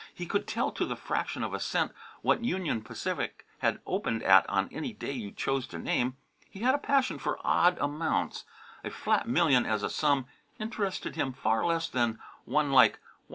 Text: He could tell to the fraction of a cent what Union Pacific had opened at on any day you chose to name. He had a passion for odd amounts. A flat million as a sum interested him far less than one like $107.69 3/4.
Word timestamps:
He 0.11 0.25
could 0.25 0.47
tell 0.47 0.71
to 0.71 0.83
the 0.87 0.95
fraction 0.95 1.43
of 1.43 1.53
a 1.53 1.59
cent 1.59 1.91
what 2.23 2.43
Union 2.43 2.81
Pacific 2.81 3.45
had 3.59 3.79
opened 3.85 4.23
at 4.23 4.49
on 4.49 4.67
any 4.71 4.93
day 4.93 5.11
you 5.11 5.29
chose 5.29 5.67
to 5.67 5.77
name. 5.77 6.17
He 6.49 6.61
had 6.61 6.73
a 6.73 6.79
passion 6.79 7.19
for 7.19 7.37
odd 7.43 7.77
amounts. 7.77 8.43
A 8.83 8.89
flat 8.89 9.27
million 9.27 9.63
as 9.63 9.83
a 9.83 9.91
sum 9.91 10.25
interested 10.57 11.15
him 11.17 11.33
far 11.33 11.63
less 11.67 11.87
than 11.87 12.17
one 12.45 12.71
like 12.71 12.93
$107.69 12.93 12.99
3/4. 12.99 12.99